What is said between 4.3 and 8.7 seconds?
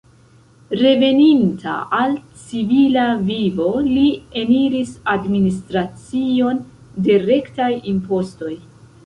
eniris administracion de rektaj impostoj.